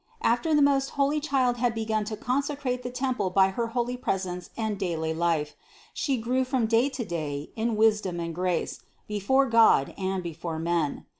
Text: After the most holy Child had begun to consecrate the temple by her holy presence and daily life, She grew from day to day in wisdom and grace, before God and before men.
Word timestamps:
After 0.23 0.55
the 0.55 0.63
most 0.63 0.89
holy 0.97 1.19
Child 1.19 1.57
had 1.57 1.75
begun 1.75 2.05
to 2.05 2.17
consecrate 2.17 2.81
the 2.81 2.89
temple 2.89 3.29
by 3.29 3.49
her 3.49 3.67
holy 3.67 3.95
presence 3.97 4.49
and 4.57 4.79
daily 4.79 5.13
life, 5.13 5.55
She 5.93 6.17
grew 6.17 6.43
from 6.43 6.65
day 6.65 6.89
to 6.89 7.05
day 7.05 7.51
in 7.55 7.75
wisdom 7.75 8.19
and 8.19 8.33
grace, 8.33 8.79
before 9.07 9.45
God 9.45 9.93
and 9.99 10.23
before 10.23 10.57
men. 10.57 11.05